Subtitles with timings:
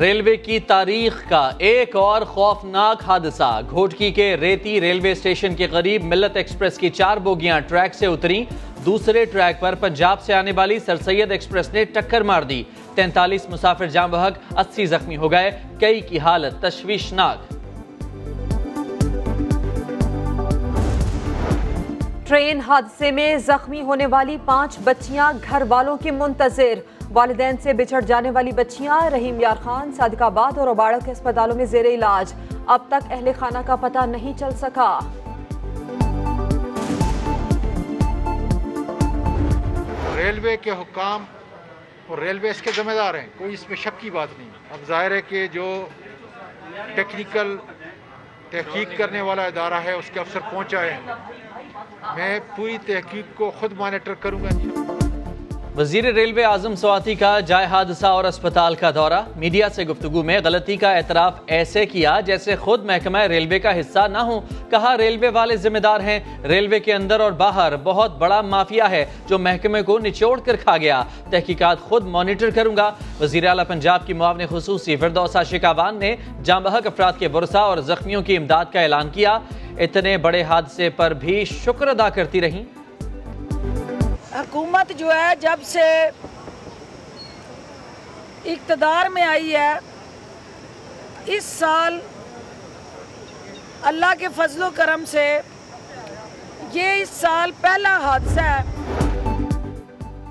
[0.00, 6.04] Railway کی تاریخ کا ایک اور خوفناک حادثہ۔ گھوٹکی کے ریتی ریلوے اسٹیشن کے قریب
[6.04, 8.44] ملت ایکسپریس کی چار بوگیاں ٹریک سے اتری
[8.84, 12.62] دوسرے ٹریک پر پنجاب سے آنے والی سر سید ایکسپریس نے ٹکر مار دی۔
[12.94, 15.50] تینتالیس مسافر جام بحق اسی زخمی ہو گئے۔
[15.80, 17.53] کئی کی حالت تشویشناک۔
[22.26, 26.78] ٹرین حادثے میں زخمی ہونے والی پانچ بچیاں گھر والوں کی منتظر۔
[27.12, 31.56] والدین سے بچھڑ جانے والی بچیاں، رحیم یار خان صادق آباد اور اوباڑا کے اسپتالوں
[31.56, 32.32] میں زیر علاج۔
[32.66, 34.98] اب تک اہل خانہ کا پتہ نہیں چل سکا۔
[40.16, 41.24] ریلوے کے حکام
[42.06, 44.86] اور ریلوے اس کے ذمہ دار ہیں، کوئی اس میں شک کی بات نہیں۔ اب
[44.88, 45.84] ظاہر ہے کہ جو
[46.94, 47.56] ٹیکنیکل
[48.50, 50.98] تحقیق کرنے والا ادارہ ہے، اس کے افسر پہنچا ہے
[52.16, 54.93] میں پوری تحقیق کو خود مانیٹر کروں گا
[55.76, 60.40] وزیر ریلوے اعظم سواتی کا جائے حادثہ اور اسپتال کا دورہ۔ میڈیا سے گفتگو میں
[60.44, 65.28] غلطی کا اعتراف ایسے کیا جیسے خود محکمہ ریلوے کا حصہ نہ ہو۔ کہا، ریلوے
[65.28, 69.82] والے ذمہ دار ہیں۔ ریلوے کے اندر اور باہر بہت بڑا مافیا ہے جو محکمے
[69.82, 74.40] کو نچوڑ کر کھا گیا۔ تحقیقات خود مانیٹر کروں گا۔ وزیر اعلیٰ پنجاب کی معاون
[74.48, 79.08] خصوصی فردوسا شکاوان نے جام بحق افراد کے برسا اور زخمیوں کی امداد کا اعلان
[79.08, 79.38] کیا۔
[79.78, 82.64] اتنے بڑے حادثے پر بھی شکر ادا کرتی رہیں۔
[84.34, 86.04] حکومت جو ہے جب سے
[88.44, 89.74] اقتدار میں آئی ہے،
[91.26, 91.98] اس سال
[93.82, 95.40] اللہ کے فضل و کرم سے
[96.72, 98.62] یہ اس سال پہلا حادثہ ہے۔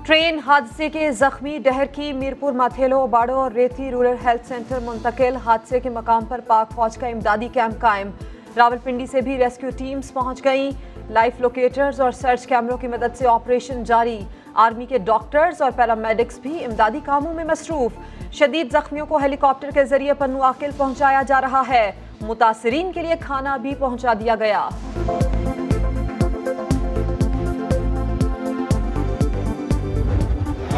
[0.06, 5.36] ٹرین حادثے کے زخمی ڈہر کی میرپور ماتھیلو، باڑو اور ریتی رورل ہیلتھ سینٹر منتقل،
[5.44, 8.10] حادثے کے مقام پر پاک فوج کا امدادی کیمپ قائم۔
[8.56, 13.16] راول پنڈی سے بھی ریسکیو ٹیمز پہنچ گئیں۔ لائف لوکیٹرز اور سرچ کیمروں کی مدد
[13.16, 14.20] سے آپریشن جاری۔
[14.54, 17.92] آرمی کے ڈاکٹرز اور پیرامیڈکس بھی امدادی کاموں میں مصروف۔
[18.32, 23.02] شدید زخمیوں کو ہیلی کاپٹر کے ذریعے پنو آکل پہنچایا جا رہا ہے۔ متاثرین کے
[23.02, 24.68] لیے کھانا بھی پہنچا دیا گیا۔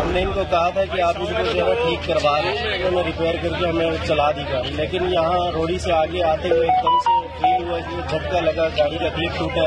[0.00, 2.86] ہم نے ان کو کہا تھا کہ آپ اس کو جو ہے ٹھیک کروا دیں۔
[2.86, 6.48] انہوں نے ریپیئر کر کے ہمیں چلا دی گاڑی۔ لیکن یہاں روڑی سے آگے آتے
[6.48, 9.64] ہوئے ایک دم سے فیل ہوا جھٹکا لگا، گاڑی کا کلک ٹوٹا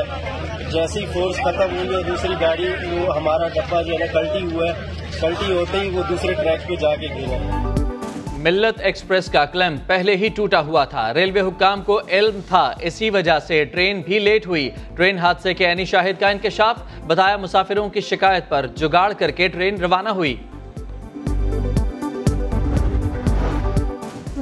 [0.72, 4.66] جیسی فورس ختم ہوئی ہے، دوسری گاڑی وہ ہمارا ڈبہ جو ہے نا کلٹی ہوا
[4.68, 4.72] ہے،
[5.20, 7.38] کلٹی ہوتے ہی وہ دوسرے ٹریک پہ جا کے گرا
[8.42, 13.10] ملت ایکسپریس کا کلم پہلے ہی ٹوٹا ہوا تھا۔ ریلوے حکام کو علم تھا، اسی
[13.10, 16.76] وجہ سے ٹرین بھی لیٹ ہوئی۔ ٹرین حادثے کے عینی شاہد کا انکشاف
[17.06, 20.36] بتایا مسافروں کی شکایت پر جگاڑ کر کے ٹرین روانہ ہوئی۔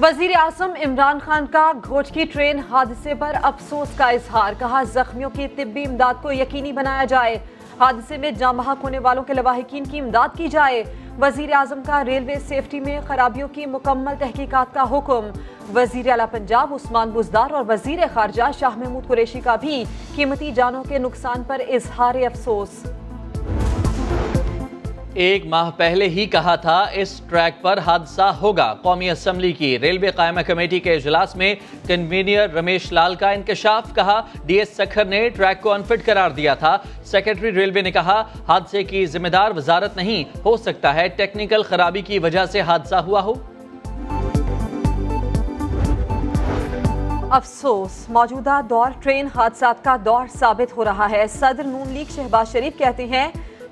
[0.02, 5.30] وزیر اعظم عمران خان کا گھوٹ کی ٹرین حادثے پر افسوس کا اظہار، کہا زخمیوں
[5.30, 7.38] کی طبی امداد کو یقینی بنایا جائے۔
[7.80, 10.84] حادثے میں جام بحق ہونے والوں کے لواحقین کی امداد کی جائے۔
[11.20, 15.30] وزیر اعظم کا ریلوے سیفٹی میں خرابیوں کی مکمل تحقیقات کا حکم۔
[15.74, 20.84] وزیر اعلیٰ پنجاب عثمان بزدار اور وزیر خارجہ شاہ محمود قریشی کا بھی قیمتی جانوں
[20.88, 22.86] کے نقصان پر اظہار افسوس۔
[25.14, 30.10] ایک ماہ پہلے ہی کہا تھا اس ٹریک پر حادثہ ہوگا۔ قومی اسمبلی کی ریلوے
[30.10, 31.54] قائمہ کمیٹی کے اجلاس میں
[31.86, 36.54] کنوینئر رمیش لال کا انکشاف کہا۔ ڈی ایس سکھر نے ٹریک کو انفٹ قرار دیا
[36.54, 41.62] تھا۔ سیکرٹری ریلوے نے کہا، حادثے کی ذمہ دار وزارت نہیں، ہو سکتا ہے ٹیکنیکل
[41.62, 43.34] خرابی کی وجہ سے حادثہ ہوا ہو۔
[47.30, 52.52] افسوس، موجودہ دور ٹرین حادثات کا دور ثابت ہو رہا ہے۔ صدر نون لیگ شہباز
[52.52, 53.28] شریف کہتے ہیں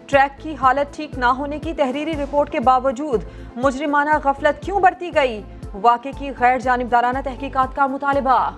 [0.07, 3.25] ٹریک کی حالت ٹھیک نہ ہونے کی تحریری رپورٹ کے باوجود
[3.57, 8.51] مجرمانہ غفلت کیوں بڑھتی گئی؟ واقع کی غیر جانبدارانہ تحقیقات کا مطالبہ۔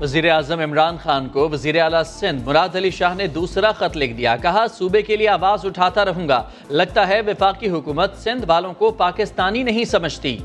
[0.00, 4.12] وزیر اعظم عمران خان کو وزیر اعلیٰ سندھ مراد علی شاہ نے دوسرا خط لکھ
[4.12, 8.72] دیا، کہا، صوبے کے لیے آواز اٹھاتا رہوں گا۔ لگتا ہے وفاقی حکومت سندھ والوں
[8.72, 10.38] کو پاکستانی نہیں سمجھتی۔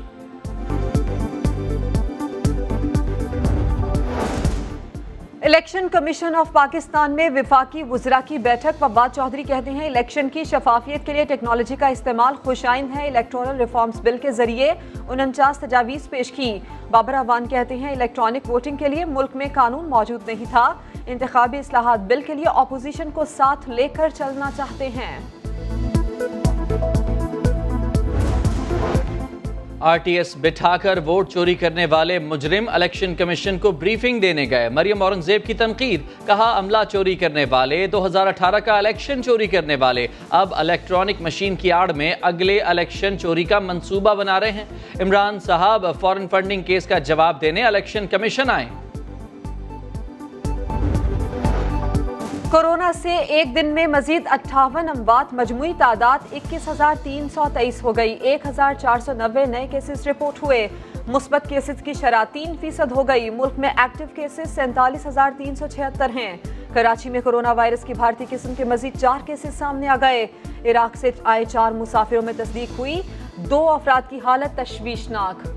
[5.48, 10.42] الیکشن کمیشن آف پاکستان میں وفاقی وزراء کی بیٹھک وباد چودھری کہتے ہیں، الیکشن کی
[10.44, 14.70] شفافیت کے لیے ٹیکنالوجی کا استعمال خوش آئند ہے الیکٹورل ریفارمز بل کے ذریعے
[15.08, 16.58] انچاس تجاویز پیش کی
[16.90, 20.72] بابر اوان کہتے ہیں، الیکٹرانک ووٹنگ کے لیے ملک میں قانون موجود نہیں تھا۔
[21.06, 25.18] انتخابی اصلاحات بل کے لیے اپوزیشن کو ساتھ لے کر چلنا چاہتے ہیں۔
[29.80, 34.46] آر ٹی ایس بٹھا کر ووٹ چوری کرنے والے مجرم الیکشن کمیشن کو بریفنگ دینے
[34.50, 39.22] گئے۔ مریم اورنگزیب کی تنقید، کہا عملہ چوری کرنے والے، دو ہزار اٹھارہ کا الیکشن
[39.22, 44.40] چوری کرنے والے۔ اب الیکٹرانک مشین کی آڑ میں اگلے الیکشن چوری کا منصوبہ بنا
[44.40, 44.64] رہے ہیں۔
[45.00, 48.50] عمران صاحب فورن فنڈنگ کیس کا جواب دینے الیکشن کمیشن
[52.50, 57.84] کورونا سے ایک دن میں مزید اٹھاون اموات، مجموعی تعداد اکیس ہزار تین سو تیئیس
[57.84, 60.68] ہو گئی۔ ایک ہزار چار سو نوے نئے کیسز رپورٹ ہوئے۔
[61.08, 65.54] مثبت کیسز کی شرح تین فیصد ہو گئی۔ ملک میں ایکٹیو کیسز سینتالیس ہزار تین
[65.54, 66.36] سو چھہتر ہیں۔
[66.72, 70.26] کراچی میں کرونا وائرس کی بھارتی قسم کے مزید چار کیسز سامنے آ گئے۔
[70.64, 73.00] عراق سے آئے چار مسافروں میں تصدیق ہوئی۔
[73.36, 75.48] دو افراد کی حالت تشویشناک۔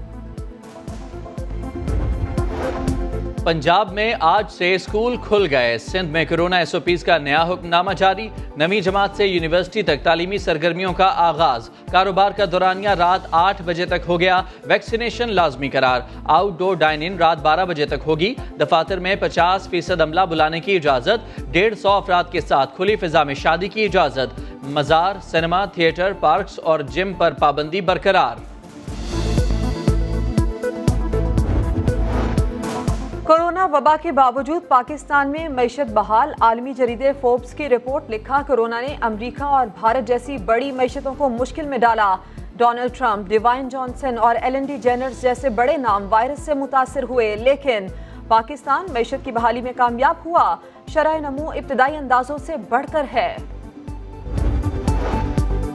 [3.44, 7.44] پنجاب میں آج سے اسکول کھل گئے۔ سندھ میں کرونا ایس او پیز کا نیا
[7.44, 12.90] حکم نامہ جاری۔ نویں جماعت سے یونیورسٹی تک تعلیمی سرگرمیوں کا آغاز۔ کاروبار کا دورانیہ
[12.90, 17.66] رات آٹھ بجے تک ہو گیا۔ ویکسینیشن لازمی قرار۔ آؤٹ ڈور ڈائن ان رات بارہ
[17.66, 22.42] بجے تک ہوگی۔ دفاتر میں پچاس فیصد عملہ بلانے کی اجازت۔ ڈیڑھ سو افراد کے
[22.42, 27.82] ساتھ کھلی فضا میں شادی کی اجازت۔ مزار سینما تھیٹر، پارکس اور جم پر پابندی
[27.82, 28.51] برقرار۔
[33.32, 38.82] کورونا وبا کے باوجود پاکستان میں معیشت بحال، عالمی جریدے فوربس کی رپورٹ لکھا کورونا
[38.82, 42.16] نے امریکہ اور بھارت جیسی بڑی معیشتوں کو مشکل میں ڈالا۔
[42.58, 47.04] ڈونلڈ ٹرمپ، ڈیوائن جانسن اور ایل این ڈی جینرز جیسے بڑے نام وائرس سے متاثر
[47.04, 47.88] ہوئے، لیکن
[48.28, 50.56] پاکستان معیشت کی بحالی میں کامیاب ہوا۔
[50.88, 53.36] شرح نمو ابتدائی اندازوں سے بڑھ کر ہے۔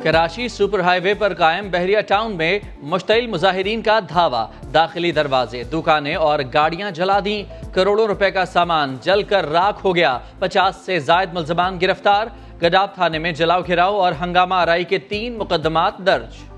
[0.06, 5.62] کراچی سپر ہائی وے پر قائم بحریہ ٹاؤن میں مشتعل مظاہرین کا دھاوا، داخلی دروازے،
[5.62, 10.76] دکانیں اور گاڑیاں جلا دیں۔ کروڑوں روپے کا سامان جل کر راکھ ہو گیا۔ پچاس
[10.76, 12.26] سے زائد ملزمان گرفتار۔
[12.62, 16.55] گڈاب تھانے میں جلاؤ گھراؤ اور ہنگامہ آرائی کے تین مقدمات درج۔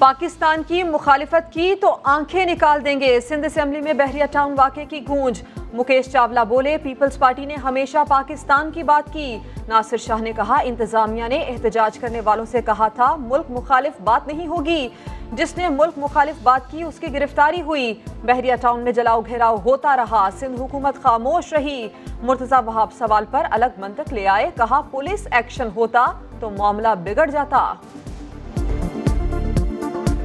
[0.00, 4.84] پاکستان کی مخالفت کی تو آنکھیں نکال دیں گے۔ سندھ اسمبلی میں بحریہ ٹاؤن واقعے
[4.84, 5.42] کی گونج۔
[5.74, 9.38] مکیش چاولہ بولے، پیپلز پارٹی نے ہمیشہ پاکستان کی بات کی۔
[9.68, 14.26] ناصر شاہ نے کہا، انتظامیہ نے احتجاج کرنے والوں سے کہا تھا، ملک مخالف بات
[14.26, 14.88] نہیں ہوگی۔
[15.32, 17.94] جس نے ملک مخالف بات کی، اس کی گرفتاری ہوئی۔
[18.24, 21.88] بحریہ ٹاؤن میں جلاؤ گھیراؤ ہوتا رہا۔ سندھ حکومت خاموش رہی۔
[22.22, 26.06] مرتضی وہاب سوال پر الگ منطق لے آئے۔ کہا، پولیس ایکشن ہوتا
[26.40, 27.74] تو معاملہ بگڑ جاتا۔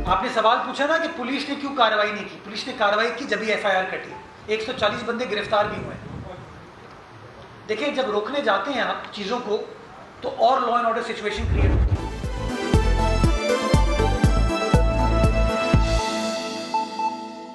[0.05, 3.09] آپ نے سوال پوچھا نا کہ پولیس نے کیوں کاروائی نہیں کی؟ پولیس نے کاروائی
[3.17, 4.11] کی جبھی ایف آئی آر کٹی۔
[4.45, 5.95] ایک سو چالیس بندے گرفتار بھی ہوئے۔
[7.69, 9.61] دیکھیں، جب روکنے جاتے ہیں آپ چیزوں کو،
[10.21, 11.94] تو اور law and order situation create ہوتی ہے۔